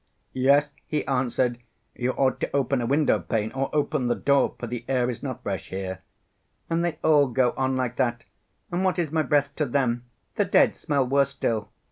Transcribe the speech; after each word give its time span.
'Yes,' 0.33 0.73
he 0.87 1.05
answered; 1.05 1.59
'you 1.93 2.09
ought 2.13 2.39
to 2.39 2.49
open 2.55 2.81
a 2.81 2.87
window‐ 2.87 3.27
pane 3.27 3.51
or 3.51 3.69
open 3.71 4.07
the 4.07 4.15
door, 4.15 4.55
for 4.57 4.65
the 4.65 4.83
air 4.87 5.11
is 5.11 5.21
not 5.21 5.43
fresh 5.43 5.67
here.' 5.69 5.99
And 6.71 6.83
they 6.83 6.97
all 7.03 7.27
go 7.27 7.53
on 7.55 7.77
like 7.77 7.97
that! 7.97 8.23
And 8.71 8.83
what 8.83 8.97
is 8.97 9.11
my 9.11 9.21
breath 9.21 9.55
to 9.57 9.65
them? 9.67 10.05
The 10.37 10.45
dead 10.45 10.75
smell 10.75 11.05
worse 11.05 11.29
still! 11.29 11.69